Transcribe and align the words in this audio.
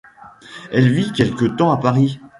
Elle 0.71 0.91
vit 0.91 1.11
quelque 1.11 1.45
temps 1.45 1.71
à 1.71 1.77
Paris. 1.77 2.19